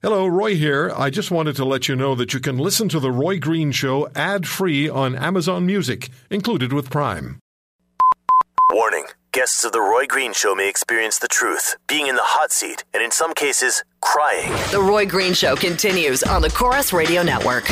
Hello, 0.00 0.28
Roy 0.28 0.54
here. 0.54 0.92
I 0.96 1.10
just 1.10 1.32
wanted 1.32 1.56
to 1.56 1.64
let 1.64 1.88
you 1.88 1.96
know 1.96 2.14
that 2.14 2.32
you 2.32 2.38
can 2.38 2.56
listen 2.56 2.88
to 2.90 3.00
The 3.00 3.10
Roy 3.10 3.40
Green 3.40 3.72
Show 3.72 4.08
ad 4.14 4.46
free 4.46 4.88
on 4.88 5.16
Amazon 5.16 5.66
Music, 5.66 6.08
included 6.30 6.72
with 6.72 6.88
Prime. 6.88 7.40
Warning 8.72 9.06
guests 9.32 9.64
of 9.64 9.72
The 9.72 9.80
Roy 9.80 10.06
Green 10.06 10.32
Show 10.32 10.54
may 10.54 10.68
experience 10.68 11.18
the 11.18 11.26
truth, 11.26 11.74
being 11.88 12.06
in 12.06 12.14
the 12.14 12.22
hot 12.22 12.52
seat, 12.52 12.84
and 12.94 13.02
in 13.02 13.10
some 13.10 13.34
cases, 13.34 13.82
crying. 14.00 14.52
The 14.70 14.80
Roy 14.80 15.04
Green 15.04 15.34
Show 15.34 15.56
continues 15.56 16.22
on 16.22 16.42
the 16.42 16.50
Corus 16.50 16.92
Radio 16.92 17.24
Network. 17.24 17.64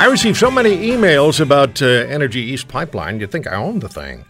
I 0.00 0.06
received 0.06 0.38
so 0.38 0.50
many 0.50 0.78
emails 0.78 1.40
about 1.40 1.82
uh, 1.82 1.84
Energy 1.84 2.40
East 2.40 2.68
Pipeline, 2.68 3.20
you'd 3.20 3.30
think 3.30 3.46
I 3.46 3.54
owned 3.54 3.82
the 3.82 3.88
thing. 3.90 4.24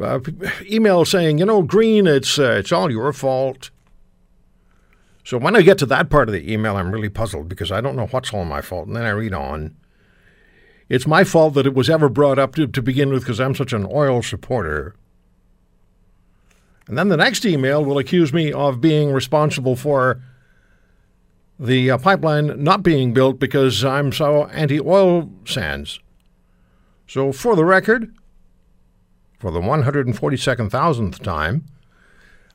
Uh, 0.00 0.18
email 0.62 1.04
saying, 1.04 1.38
you 1.38 1.46
know, 1.46 1.62
Green, 1.62 2.08
it's, 2.08 2.40
uh, 2.40 2.56
it's 2.58 2.72
all 2.72 2.90
your 2.90 3.12
fault. 3.12 3.70
So 5.22 5.38
when 5.38 5.54
I 5.54 5.62
get 5.62 5.78
to 5.78 5.86
that 5.86 6.10
part 6.10 6.28
of 6.28 6.32
the 6.32 6.52
email, 6.52 6.76
I'm 6.76 6.90
really 6.90 7.08
puzzled 7.08 7.48
because 7.48 7.70
I 7.70 7.80
don't 7.80 7.94
know 7.94 8.08
what's 8.08 8.34
all 8.34 8.44
my 8.44 8.60
fault. 8.60 8.88
And 8.88 8.96
then 8.96 9.04
I 9.04 9.10
read 9.10 9.32
on. 9.32 9.76
It's 10.88 11.06
my 11.06 11.22
fault 11.22 11.54
that 11.54 11.64
it 11.64 11.74
was 11.74 11.88
ever 11.88 12.08
brought 12.08 12.40
up 12.40 12.56
to, 12.56 12.66
to 12.66 12.82
begin 12.82 13.10
with 13.10 13.22
because 13.22 13.38
I'm 13.38 13.54
such 13.54 13.72
an 13.72 13.86
oil 13.88 14.22
supporter. 14.22 14.96
And 16.88 16.98
then 16.98 17.10
the 17.10 17.16
next 17.16 17.44
email 17.44 17.84
will 17.84 17.96
accuse 17.96 18.32
me 18.32 18.52
of 18.52 18.80
being 18.80 19.12
responsible 19.12 19.76
for 19.76 20.20
the 21.58 21.90
uh, 21.90 21.98
pipeline 21.98 22.62
not 22.62 22.82
being 22.82 23.12
built 23.12 23.38
because 23.38 23.84
I'm 23.84 24.12
so 24.12 24.46
anti 24.46 24.80
oil 24.80 25.30
sands. 25.44 26.00
So, 27.06 27.32
for 27.32 27.54
the 27.56 27.64
record, 27.64 28.14
for 29.38 29.50
the 29.50 29.60
142nd 29.60 30.70
thousandth 30.70 31.22
time, 31.22 31.66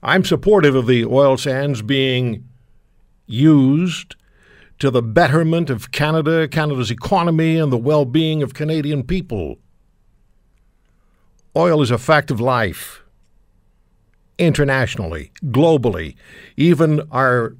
I'm 0.01 0.23
supportive 0.23 0.75
of 0.75 0.87
the 0.87 1.05
oil 1.05 1.37
sands 1.37 1.81
being 1.81 2.47
used 3.25 4.15
to 4.79 4.91
the 4.91 5.01
betterment 5.01 5.69
of 5.69 5.91
Canada, 5.91 6.47
Canada's 6.47 6.91
economy, 6.91 7.57
and 7.57 7.71
the 7.71 7.77
well 7.77 8.05
being 8.05 8.43
of 8.43 8.53
Canadian 8.53 9.03
people. 9.03 9.57
Oil 11.55 11.81
is 11.81 11.91
a 11.91 11.97
fact 11.97 12.29
of 12.29 12.39
life, 12.39 13.01
internationally, 14.37 15.31
globally. 15.45 16.15
Even 16.55 17.01
our 17.11 17.55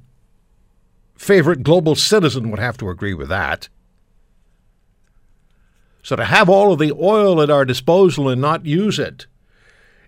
favorite 1.18 1.62
global 1.62 1.94
citizen 1.94 2.50
would 2.50 2.60
have 2.60 2.78
to 2.78 2.88
agree 2.88 3.12
with 3.12 3.28
that. 3.28 3.68
So 6.02 6.16
to 6.16 6.24
have 6.24 6.48
all 6.48 6.72
of 6.72 6.78
the 6.78 6.92
oil 6.92 7.42
at 7.42 7.50
our 7.50 7.66
disposal 7.66 8.28
and 8.28 8.40
not 8.40 8.64
use 8.64 8.98
it, 8.98 9.26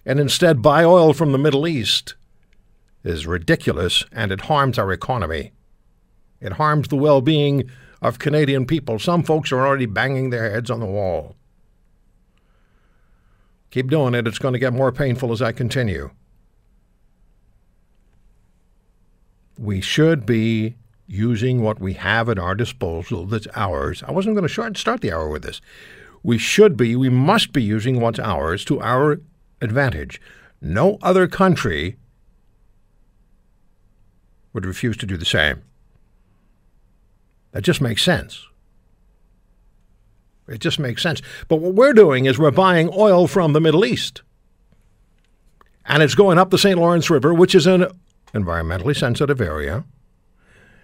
and 0.07 0.19
instead 0.19 0.63
buy 0.63 0.85
oil 0.85 1.13
from 1.13 1.33
the 1.33 1.39
Middle 1.39 1.69
East, 1.69 2.15
is 3.05 3.27
ridiculous 3.27 4.05
and 4.13 4.33
it 4.33 4.43
harms 4.43 4.79
our 4.79 4.93
economy. 4.93 5.53
It 6.41 6.53
harms 6.53 6.89
the 6.89 6.97
well 6.97 7.21
being 7.21 7.71
of 8.01 8.19
Canadian 8.19 8.65
people. 8.65 8.99
Some 8.99 9.23
folks 9.23 9.53
are 9.53 9.67
already 9.67 9.87
banging 9.87 10.31
their 10.31 10.51
heads 10.51 10.71
on 10.71 10.81
the 10.81 10.87
wall. 10.87 11.37
Keep 13.71 13.91
doing 13.91 14.15
it, 14.15 14.27
it's 14.27 14.39
going 14.39 14.55
to 14.55 14.59
get 14.59 14.73
more 14.73 14.91
painful 14.91 15.33
as 15.33 15.43
I 15.43 15.53
continue. 15.53 16.11
we 19.61 19.81
should 19.81 20.25
be 20.25 20.75
using 21.11 21.61
what 21.61 21.81
we 21.81 21.95
have 21.95 22.29
at 22.29 22.39
our 22.39 22.55
disposal 22.55 23.27
that's 23.27 23.49
ours. 23.57 24.05
I 24.07 24.13
wasn't 24.13 24.37
going 24.37 24.47
to 24.47 24.79
start 24.79 25.01
the 25.01 25.13
hour 25.13 25.29
with 25.29 25.43
this. 25.43 25.61
We 26.23 26.39
should 26.39 26.77
be, 26.77 26.95
we 26.95 27.09
must 27.09 27.53
be 27.53 27.63
using 27.63 28.01
what's 28.01 28.21
ours 28.21 28.65
to 28.67 28.81
our 28.81 29.21
advantage. 29.61 30.21
No 30.61 30.99
other 31.03 31.27
country 31.27 31.97
would 34.53 34.65
refuse 34.65 34.97
to 34.99 35.07
do 35.07 35.17
the 35.17 35.25
same. 35.25 35.63
That 37.53 37.63
just 37.63 37.81
makes 37.81 38.05
sense. 38.05 38.47
It 40.47 40.61
just 40.61 40.79
makes 40.79 41.03
sense. 41.03 41.23
But 41.49 41.57
what 41.57 41.75
we're 41.75 41.93
doing 41.93 42.27
is 42.27 42.39
we're 42.39 42.53
buying 42.53 42.89
oil 42.93 43.27
from 43.27 43.53
the 43.53 43.61
Middle 43.61 43.85
East. 43.85 44.23
And 45.87 46.05
it's 46.05 46.15
going 46.15 46.39
up 46.39 46.51
the 46.51 46.59
St. 46.59 46.79
Lawrence 46.79 47.11
River, 47.11 47.35
which 47.35 47.55
is 47.55 47.67
an 47.67 47.87
environmentally 48.33 48.97
sensitive 48.97 49.41
area, 49.41 49.85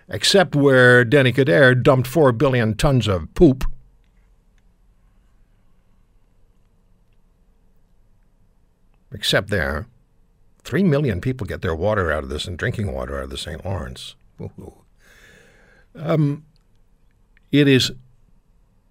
except 0.09 0.55
where 0.55 1.05
Denny 1.05 1.33
Coderre 1.33 1.81
dumped 1.81 2.07
4 2.07 2.33
billion 2.33 2.77
tons 2.77 3.09
of 3.09 3.33
poop. 3.35 3.65
Except 9.13 9.49
there, 9.49 9.87
3 10.65 10.83
million 10.83 11.21
people 11.21 11.47
get 11.47 11.63
their 11.63 11.75
water 11.75 12.13
out 12.13 12.25
of 12.25 12.29
this 12.29 12.47
and 12.47 12.59
drinking 12.59 12.93
water 12.93 13.17
out 13.17 13.25
of 13.25 13.31
the 13.31 13.39
St. 13.39 13.65
Lawrence. 13.65 14.15
Um, 15.95 16.45
it 17.51 17.67
is 17.69 17.93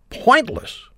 pointless 0.10 0.90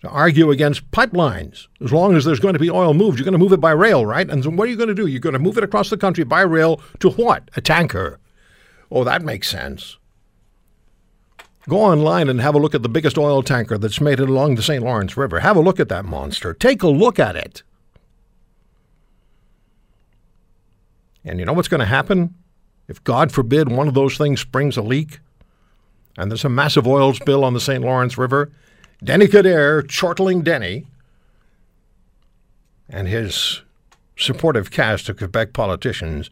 to 0.00 0.08
argue 0.08 0.50
against 0.50 0.90
pipelines. 0.90 1.66
As 1.82 1.92
long 1.92 2.16
as 2.16 2.24
there's 2.24 2.40
going 2.40 2.54
to 2.54 2.60
be 2.60 2.70
oil 2.70 2.94
moved, 2.94 3.18
you're 3.18 3.24
going 3.24 3.32
to 3.32 3.38
move 3.38 3.52
it 3.52 3.60
by 3.60 3.72
rail, 3.72 4.06
right? 4.06 4.28
And 4.28 4.44
what 4.56 4.68
are 4.68 4.70
you 4.70 4.76
going 4.76 4.88
to 4.88 4.94
do? 4.94 5.06
You're 5.06 5.20
going 5.20 5.32
to 5.34 5.38
move 5.38 5.58
it 5.58 5.64
across 5.64 5.90
the 5.90 5.96
country 5.96 6.24
by 6.24 6.42
rail 6.42 6.80
to 7.00 7.10
what? 7.10 7.50
A 7.56 7.60
tanker. 7.60 8.18
Oh, 8.90 9.04
that 9.04 9.22
makes 9.22 9.48
sense. 9.48 9.98
Go 11.68 11.80
online 11.80 12.28
and 12.28 12.40
have 12.40 12.54
a 12.54 12.58
look 12.58 12.74
at 12.74 12.82
the 12.82 12.88
biggest 12.88 13.18
oil 13.18 13.42
tanker 13.42 13.76
that's 13.76 14.00
made 14.00 14.20
it 14.20 14.28
along 14.28 14.54
the 14.54 14.62
St. 14.62 14.84
Lawrence 14.84 15.16
River. 15.16 15.40
Have 15.40 15.56
a 15.56 15.60
look 15.60 15.80
at 15.80 15.88
that 15.88 16.04
monster. 16.04 16.54
Take 16.54 16.82
a 16.82 16.88
look 16.88 17.18
at 17.18 17.34
it. 17.34 17.62
And 21.24 21.40
you 21.40 21.44
know 21.44 21.52
what's 21.52 21.66
going 21.66 21.80
to 21.80 21.86
happen? 21.86 22.34
If, 22.86 23.02
God 23.02 23.32
forbid, 23.32 23.68
one 23.68 23.88
of 23.88 23.94
those 23.94 24.16
things 24.16 24.40
springs 24.40 24.76
a 24.76 24.82
leak 24.82 25.18
and 26.16 26.30
there's 26.30 26.44
a 26.44 26.48
massive 26.48 26.86
oil 26.86 27.12
spill 27.14 27.44
on 27.44 27.52
the 27.52 27.60
St. 27.60 27.82
Lawrence 27.82 28.16
River, 28.16 28.50
Denny 29.02 29.26
Coderre, 29.26 29.86
chortling 29.88 30.42
Denny, 30.42 30.86
and 32.88 33.08
his 33.08 33.62
supportive 34.16 34.70
cast 34.70 35.08
of 35.08 35.18
Quebec 35.18 35.52
politicians 35.52 36.30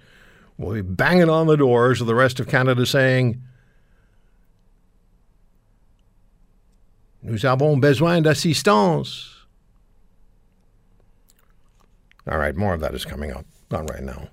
will 0.59 0.75
be 0.75 0.83
banging 0.83 1.29
on 1.29 1.47
the 1.47 1.57
doors 1.57 2.01
of 2.01 2.07
the 2.07 2.15
rest 2.15 2.41
of 2.41 2.49
Canada 2.49 2.87
saying, 2.87 3.43
Nous 7.23 7.43
avons 7.45 7.81
besoin 7.81 8.23
d'assistance. 8.23 9.47
All 12.31 12.39
right, 12.39 12.55
more 12.55 12.75
of 12.75 12.81
that 12.81 12.95
is 12.95 13.05
coming 13.05 13.33
up. 13.33 13.47
Not 13.71 13.91
right 13.91 14.03
now. 14.03 14.29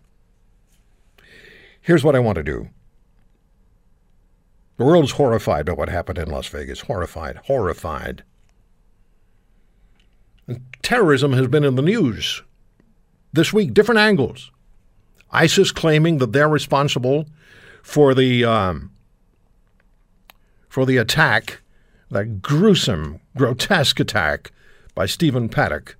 Here's 1.80 2.04
what 2.04 2.16
I 2.16 2.20
want 2.20 2.36
to 2.36 2.44
do. 2.44 2.70
The 4.78 4.86
world's 4.86 5.12
horrified 5.12 5.66
by 5.66 5.74
what 5.74 5.90
happened 5.90 6.18
in 6.18 6.30
Las 6.30 6.48
Vegas. 6.48 6.82
Horrified. 6.82 7.38
Horrified. 7.46 8.24
And 10.48 10.62
terrorism 10.82 11.34
has 11.34 11.48
been 11.48 11.64
in 11.64 11.76
the 11.76 11.82
news 11.82 12.44
this 13.32 13.54
week, 13.54 13.74
different 13.74 14.00
angles. 14.00 14.52
ISIS 15.32 15.72
claiming 15.72 16.18
that 16.18 16.34
they're 16.34 16.50
responsible 16.50 17.26
for 17.82 18.14
the 18.14 18.46
um, 18.46 18.92
for 20.70 20.86
the 20.86 20.98
attack, 20.98 21.62
that 22.10 22.42
gruesome, 22.42 23.20
grotesque 23.36 24.00
attack 24.00 24.52
by 24.96 25.06
Stephen 25.06 25.50
Paddock 25.50 25.96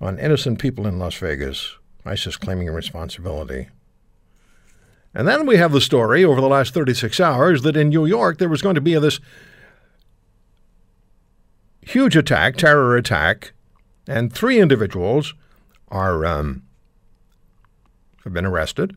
on 0.00 0.18
innocent 0.18 0.58
people 0.58 0.86
in 0.86 0.98
Las 0.98 1.14
Vegas. 1.16 1.76
ISIS 2.06 2.36
claiming 2.36 2.68
responsibility. 2.70 3.68
And 5.12 5.26
then 5.26 5.46
we 5.46 5.56
have 5.56 5.72
the 5.72 5.80
story 5.80 6.24
over 6.24 6.40
the 6.40 6.48
last 6.48 6.72
36 6.72 7.18
hours 7.20 7.62
that 7.62 7.76
in 7.76 7.88
New 7.88 8.06
York 8.06 8.38
there 8.38 8.48
was 8.48 8.62
going 8.62 8.74
to 8.74 8.80
be 8.80 8.94
this 8.98 9.18
huge 11.80 12.16
attack, 12.16 12.56
terror 12.56 12.96
attack, 12.96 13.52
and 14.06 14.32
three 14.32 14.60
individuals 14.60 15.34
are 15.88 16.24
um, 16.24 16.62
have 18.26 18.34
been 18.34 18.44
arrested. 18.44 18.94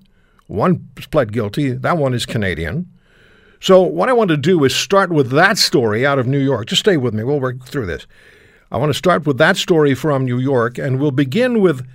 One 0.47 0.89
pled 1.11 1.31
guilty. 1.31 1.71
That 1.71 1.97
one 1.97 2.13
is 2.13 2.25
Canadian. 2.25 2.91
So 3.61 3.81
what 3.81 4.09
I 4.09 4.13
want 4.13 4.29
to 4.29 4.37
do 4.37 4.63
is 4.63 4.75
start 4.75 5.11
with 5.11 5.29
that 5.31 5.57
story 5.57 6.05
out 6.05 6.17
of 6.17 6.27
New 6.27 6.39
York. 6.39 6.67
Just 6.67 6.79
stay 6.79 6.97
with 6.97 7.13
me. 7.13 7.23
We'll 7.23 7.39
work 7.39 7.65
through 7.65 7.85
this. 7.85 8.07
I 8.71 8.77
want 8.77 8.89
to 8.89 8.97
start 8.97 9.27
with 9.27 9.37
that 9.37 9.57
story 9.57 9.93
from 9.93 10.25
New 10.25 10.39
York, 10.39 10.77
and 10.77 10.99
we'll 10.99 11.11
begin 11.11 11.61
with 11.61 11.87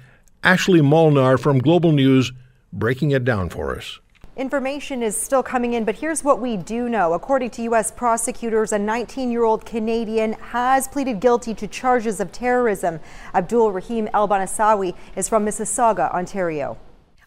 Ashley 0.42 0.80
Molnar 0.80 1.38
from 1.38 1.58
Global 1.58 1.92
News 1.92 2.32
breaking 2.72 3.10
it 3.10 3.24
down 3.24 3.48
for 3.48 3.76
us. 3.76 3.98
Information 4.36 5.02
is 5.02 5.16
still 5.16 5.42
coming 5.42 5.74
in, 5.74 5.84
but 5.84 5.96
here's 5.96 6.24
what 6.24 6.40
we 6.40 6.56
do 6.56 6.88
know. 6.88 7.12
According 7.12 7.50
to 7.50 7.62
U.S. 7.62 7.92
prosecutors, 7.92 8.72
a 8.72 8.78
19 8.78 9.30
year 9.30 9.44
old 9.44 9.64
Canadian 9.64 10.34
has 10.34 10.86
pleaded 10.88 11.20
guilty 11.20 11.54
to 11.54 11.66
charges 11.66 12.20
of 12.20 12.30
terrorism. 12.32 13.00
Abdul 13.32 13.72
Rahim 13.72 14.08
El 14.12 14.28
Bahnasawy 14.28 14.94
is 15.16 15.28
from 15.28 15.46
Mississauga, 15.46 16.12
Ontario. 16.12 16.76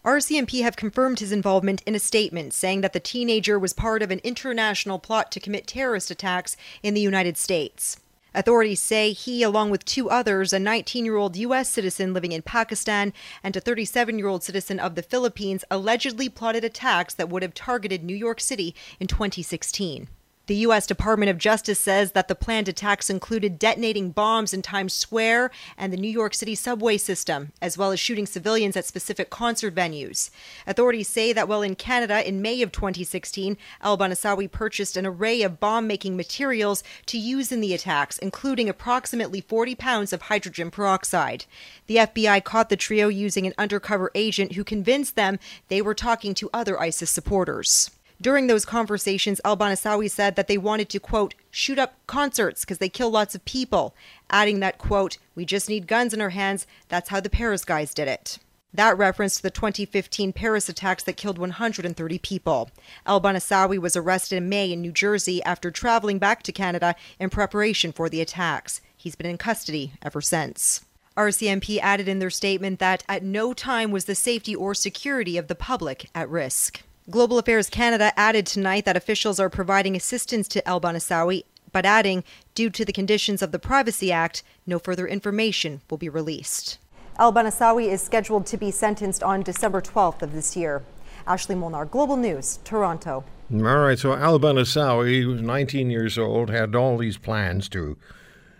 RCMP 0.07 0.61
have 0.61 0.77
confirmed 0.77 1.19
his 1.19 1.33
involvement 1.33 1.83
in 1.85 1.93
a 1.93 1.99
statement 1.99 2.53
saying 2.53 2.79
that 2.79 2.93
the 2.93 2.99
teenager 3.01 3.59
was 3.59 3.73
part 3.73 4.01
of 4.01 4.09
an 4.09 4.21
international 4.23 4.99
plot 4.99 5.33
to 5.33 5.41
commit 5.41 5.67
terrorist 5.67 6.09
attacks 6.09 6.55
in 6.81 6.93
the 6.93 7.01
United 7.01 7.35
States. 7.35 7.97
Authorities 8.33 8.81
say 8.81 9.11
he, 9.11 9.43
along 9.43 9.69
with 9.69 9.83
two 9.83 10.09
others, 10.09 10.53
a 10.53 10.59
19 10.59 11.03
year 11.03 11.17
old 11.17 11.35
U.S. 11.35 11.69
citizen 11.69 12.13
living 12.13 12.31
in 12.31 12.41
Pakistan 12.41 13.11
and 13.43 13.53
a 13.57 13.59
37 13.59 14.17
year 14.17 14.29
old 14.29 14.45
citizen 14.45 14.79
of 14.79 14.95
the 14.95 15.03
Philippines, 15.03 15.65
allegedly 15.69 16.29
plotted 16.29 16.63
attacks 16.63 17.13
that 17.13 17.27
would 17.27 17.41
have 17.41 17.53
targeted 17.53 18.01
New 18.01 18.15
York 18.15 18.39
City 18.39 18.73
in 19.01 19.07
2016. 19.07 20.07
The 20.47 20.55
U.S. 20.67 20.87
Department 20.87 21.29
of 21.29 21.37
Justice 21.37 21.77
says 21.77 22.13
that 22.13 22.29
the 22.29 22.35
planned 22.35 22.69
attacks 22.69 23.09
included 23.09 23.59
detonating 23.59 24.11
bombs 24.11 24.53
in 24.53 24.61
Times 24.61 24.93
Square 24.93 25.51
and 25.77 25.91
the 25.91 25.97
New 25.97 26.07
York 26.07 26.33
City 26.33 26.55
subway 26.55 26.95
system, 26.95 27.51
as 27.61 27.77
well 27.77 27.91
as 27.91 27.99
shooting 27.99 28.25
civilians 28.25 28.77
at 28.77 28.85
specific 28.85 29.29
concert 29.29 29.75
venues. 29.75 30.29
Authorities 30.65 31.09
say 31.09 31.33
that 31.33 31.49
while 31.49 31.61
in 31.61 31.75
Canada 31.75 32.25
in 32.25 32.41
May 32.41 32.61
of 32.61 32.71
2016, 32.71 33.57
Al 33.81 33.97
Bahnasawy 33.97 34.49
purchased 34.49 34.95
an 34.95 35.05
array 35.05 35.41
of 35.41 35.59
bomb 35.59 35.85
making 35.85 36.15
materials 36.15 36.81
to 37.07 37.17
use 37.17 37.51
in 37.51 37.59
the 37.59 37.73
attacks, 37.73 38.17
including 38.17 38.69
approximately 38.69 39.41
40 39.41 39.75
pounds 39.75 40.13
of 40.13 40.23
hydrogen 40.23 40.71
peroxide. 40.71 41.43
The 41.87 41.97
FBI 41.97 42.41
caught 42.45 42.69
the 42.69 42.77
trio 42.77 43.09
using 43.09 43.47
an 43.47 43.53
undercover 43.57 44.11
agent 44.15 44.53
who 44.53 44.63
convinced 44.63 45.17
them 45.17 45.39
they 45.67 45.81
were 45.81 45.93
talking 45.93 46.33
to 46.35 46.49
other 46.53 46.79
ISIS 46.79 47.11
supporters. 47.11 47.91
During 48.19 48.47
those 48.47 48.65
conversations, 48.65 49.39
Al 49.45 49.55
Bahnasawy 49.55 50.09
said 50.09 50.35
that 50.35 50.47
they 50.47 50.57
wanted 50.57 50.89
to, 50.89 50.99
quote, 50.99 51.35
shoot 51.51 51.77
up 51.77 51.93
concerts 52.07 52.61
because 52.61 52.79
they 52.79 52.89
kill 52.89 53.11
lots 53.11 53.35
of 53.35 53.45
people, 53.45 53.95
adding 54.29 54.59
that, 54.59 54.79
quote, 54.79 55.19
we 55.35 55.45
just 55.45 55.69
need 55.69 55.87
guns 55.87 56.13
in 56.13 56.21
our 56.21 56.31
hands. 56.31 56.65
That's 56.89 57.09
how 57.09 57.19
the 57.19 57.29
Paris 57.29 57.63
guys 57.63 57.93
did 57.93 58.07
it. 58.07 58.39
That 58.73 58.97
reference 58.97 59.37
to 59.37 59.43
the 59.43 59.51
2015 59.51 60.33
Paris 60.33 60.67
attacks 60.67 61.03
that 61.03 61.15
killed 61.15 61.37
130 61.37 62.17
people. 62.19 62.71
Al 63.05 63.21
Bahnasawy 63.21 63.77
was 63.77 63.95
arrested 63.95 64.37
in 64.37 64.49
May 64.49 64.71
in 64.71 64.81
New 64.81 64.91
Jersey 64.91 65.41
after 65.43 65.71
traveling 65.71 66.17
back 66.17 66.43
to 66.43 66.51
Canada 66.51 66.95
in 67.19 67.29
preparation 67.29 67.91
for 67.91 68.09
the 68.09 68.21
attacks. 68.21 68.81
He's 68.95 69.15
been 69.15 69.29
in 69.29 69.37
custody 69.37 69.93
ever 70.01 70.21
since. 70.21 70.83
RCMP 71.15 71.79
added 71.79 72.07
in 72.07 72.19
their 72.19 72.29
statement 72.29 72.79
that 72.79 73.03
at 73.07 73.23
no 73.23 73.53
time 73.53 73.89
was 73.89 74.05
the 74.05 74.15
safety 74.15 74.55
or 74.55 74.73
security 74.73 75.37
of 75.37 75.47
the 75.47 75.55
public 75.55 76.09
at 76.13 76.29
risk. 76.29 76.83
Global 77.09 77.39
Affairs 77.39 77.69
Canada 77.69 78.11
added 78.19 78.45
tonight 78.45 78.83
that 78.83 78.97
officials 78.97 79.39
are 79.39 79.49
providing 79.49 79.95
assistance 79.95 80.45
to 80.49 80.67
El 80.67 80.81
Bahnasawy, 80.81 81.45
but 81.71 81.85
adding, 81.85 82.21
due 82.53 82.69
to 82.71 82.83
the 82.83 82.91
conditions 82.91 83.41
of 83.41 83.53
the 83.53 83.59
Privacy 83.59 84.11
Act, 84.11 84.43
no 84.65 84.77
further 84.77 85.07
information 85.07 85.79
will 85.89 85.97
be 85.97 86.09
released. 86.09 86.79
El 87.17 87.31
Bahnasawy 87.31 87.87
is 87.89 88.01
scheduled 88.01 88.45
to 88.47 88.57
be 88.57 88.71
sentenced 88.71 89.23
on 89.23 89.41
December 89.41 89.79
12th 89.79 90.21
of 90.21 90.33
this 90.33 90.57
year. 90.57 90.83
Ashley 91.25 91.55
Molnar, 91.55 91.85
Global 91.85 92.17
News, 92.17 92.59
Toronto. 92.65 93.23
All 93.53 93.61
right, 93.61 93.97
so 93.97 94.11
Al 94.11 94.37
Bahnasawy, 94.37 95.21
who 95.21 95.29
was 95.29 95.41
19 95.41 95.89
years 95.89 96.17
old, 96.17 96.49
had 96.49 96.75
all 96.75 96.97
these 96.97 97.17
plans 97.17 97.69
to 97.69 97.97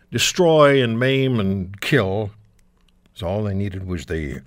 destroy 0.10 0.82
and 0.82 0.98
maim 0.98 1.42
and 1.42 1.82
kill. 1.82 2.32
So 3.14 3.28
all 3.28 3.44
they 3.44 3.54
needed 3.54 3.86
was 3.86 4.06
the 4.06 4.40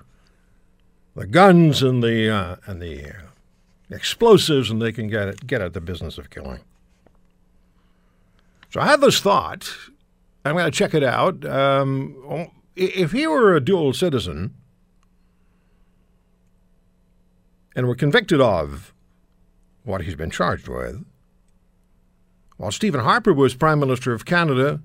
the 1.15 1.27
guns 1.27 1.83
and 1.83 2.03
the 2.03 2.31
uh, 2.31 2.57
and 2.65 2.81
the 2.81 3.11
uh, 3.11 3.30
explosives, 3.91 4.71
and 4.71 4.81
they 4.81 4.93
can 4.93 5.09
get 5.09 5.29
it, 5.29 5.47
get 5.47 5.61
at 5.61 5.73
the 5.73 5.81
business 5.81 6.19
of 6.19 6.31
killing. 6.31 6.61
So 8.71 8.81
I 8.81 8.87
had 8.87 9.01
this 9.01 9.21
thought. 9.21 9.71
I'm 10.45 10.55
going 10.55 10.65
to 10.65 10.71
check 10.71 10.95
it 10.95 11.03
out. 11.03 11.45
Um, 11.45 12.51
if 12.77 13.13
he 13.13 13.27
were 13.27 13.55
a 13.55 13.61
dual 13.61 13.93
citizen 13.93 14.55
and 17.77 17.87
were 17.87 17.95
convicted 17.95 18.41
of 18.41 18.95
what 19.85 20.03
he's 20.03 20.15
been 20.15 20.31
charged 20.31 20.69
with, 20.69 21.05
while 22.57 22.71
Stephen 22.71 23.01
Harper 23.01 23.33
was 23.33 23.55
Prime 23.55 23.81
Minister 23.81 24.13
of 24.13 24.25
Canada, 24.25 24.81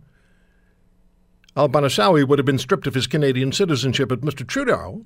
Al 1.55 1.69
Bahnasawy 1.69 2.27
would 2.27 2.39
have 2.39 2.45
been 2.45 2.57
stripped 2.57 2.87
of 2.87 2.93
his 2.93 3.07
Canadian 3.07 3.51
citizenship. 3.51 4.09
But 4.09 4.21
Mr. 4.21 4.45
Trudeau, 4.45 5.05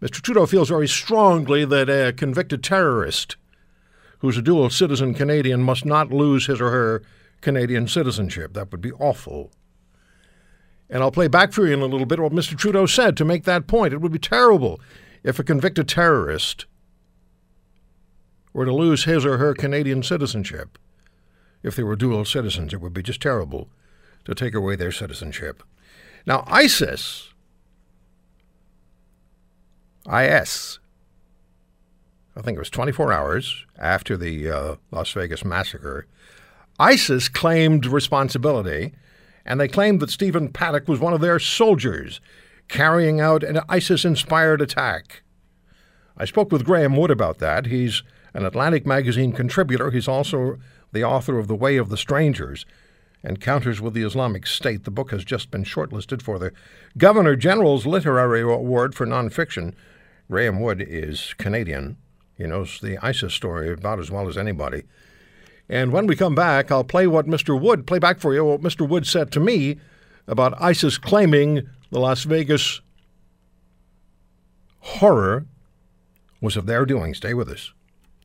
Mr. 0.00 0.22
Trudeau 0.22 0.46
feels 0.46 0.68
very 0.68 0.88
strongly 0.88 1.64
that 1.64 1.90
a 1.90 2.12
convicted 2.12 2.64
terrorist 2.64 3.36
who's 4.20 4.38
a 4.38 4.42
dual 4.42 4.70
citizen 4.70 5.14
Canadian 5.14 5.62
must 5.62 5.84
not 5.84 6.10
lose 6.10 6.46
his 6.46 6.60
or 6.60 6.70
her 6.70 7.02
Canadian 7.40 7.86
citizenship. 7.86 8.54
That 8.54 8.70
would 8.70 8.80
be 8.80 8.92
awful. 8.92 9.50
And 10.88 11.02
I'll 11.02 11.10
play 11.10 11.28
back 11.28 11.52
for 11.52 11.66
you 11.66 11.74
in 11.74 11.80
a 11.80 11.86
little 11.86 12.06
bit 12.06 12.18
what 12.18 12.32
Mr. 12.32 12.56
Trudeau 12.56 12.86
said 12.86 13.16
to 13.16 13.24
make 13.24 13.44
that 13.44 13.66
point. 13.66 13.92
It 13.92 14.00
would 14.00 14.12
be 14.12 14.18
terrible 14.18 14.80
if 15.22 15.38
a 15.38 15.44
convicted 15.44 15.88
terrorist 15.88 16.66
were 18.52 18.64
to 18.64 18.74
lose 18.74 19.04
his 19.04 19.24
or 19.24 19.38
her 19.38 19.54
Canadian 19.54 20.02
citizenship. 20.02 20.78
If 21.62 21.76
they 21.76 21.82
were 21.82 21.96
dual 21.96 22.24
citizens, 22.24 22.72
it 22.72 22.80
would 22.80 22.94
be 22.94 23.02
just 23.02 23.20
terrible 23.20 23.68
to 24.24 24.34
take 24.34 24.54
away 24.54 24.76
their 24.76 24.92
citizenship. 24.92 25.62
Now, 26.26 26.44
ISIS, 26.46 27.29
IS, 30.12 30.78
I 32.36 32.42
think 32.42 32.56
it 32.56 32.60
was 32.60 32.70
24 32.70 33.12
hours 33.12 33.66
after 33.78 34.16
the 34.16 34.50
uh, 34.50 34.74
Las 34.90 35.12
Vegas 35.12 35.44
massacre, 35.44 36.06
ISIS 36.78 37.28
claimed 37.28 37.86
responsibility, 37.86 38.94
and 39.44 39.60
they 39.60 39.68
claimed 39.68 40.00
that 40.00 40.10
Stephen 40.10 40.48
Paddock 40.48 40.88
was 40.88 41.00
one 41.00 41.12
of 41.12 41.20
their 41.20 41.38
soldiers 41.38 42.20
carrying 42.68 43.20
out 43.20 43.42
an 43.42 43.60
ISIS 43.68 44.04
inspired 44.04 44.62
attack. 44.62 45.22
I 46.16 46.24
spoke 46.24 46.52
with 46.52 46.64
Graeme 46.64 46.96
Wood 46.96 47.10
about 47.10 47.38
that. 47.38 47.66
He's 47.66 48.02
an 48.32 48.44
Atlantic 48.44 48.86
Magazine 48.86 49.32
contributor. 49.32 49.90
He's 49.90 50.08
also 50.08 50.58
the 50.92 51.04
author 51.04 51.38
of 51.38 51.48
The 51.48 51.54
Way 51.54 51.76
of 51.76 51.88
the 51.88 51.96
Strangers 51.96 52.64
Encounters 53.22 53.80
with 53.80 53.92
the 53.92 54.02
Islamic 54.02 54.46
State. 54.46 54.84
The 54.84 54.90
book 54.90 55.10
has 55.10 55.24
just 55.24 55.50
been 55.50 55.64
shortlisted 55.64 56.22
for 56.22 56.38
the 56.38 56.52
Governor 56.96 57.36
General's 57.36 57.84
Literary 57.84 58.40
Award 58.40 58.94
for 58.94 59.06
Nonfiction. 59.06 59.74
Graeme 60.30 60.60
Wood 60.60 60.80
is 60.80 61.34
Canadian. 61.38 61.96
He 62.38 62.46
knows 62.46 62.78
the 62.80 62.98
ISIS 63.04 63.34
story 63.34 63.72
about 63.72 63.98
as 63.98 64.12
well 64.12 64.28
as 64.28 64.38
anybody. 64.38 64.84
And 65.68 65.92
when 65.92 66.06
we 66.06 66.14
come 66.14 66.36
back, 66.36 66.70
I'll 66.70 66.84
play 66.84 67.08
what 67.08 67.26
Mr. 67.26 67.60
Wood, 67.60 67.84
play 67.84 67.98
back 67.98 68.20
for 68.20 68.32
you 68.32 68.44
what 68.44 68.60
Mr. 68.60 68.88
Wood 68.88 69.08
said 69.08 69.32
to 69.32 69.40
me 69.40 69.80
about 70.28 70.60
ISIS 70.62 70.98
claiming 70.98 71.68
the 71.90 71.98
Las 71.98 72.22
Vegas 72.22 72.80
horror 74.78 75.46
was 76.40 76.56
of 76.56 76.66
their 76.66 76.86
doing. 76.86 77.12
Stay 77.12 77.34
with 77.34 77.48
us. 77.48 77.72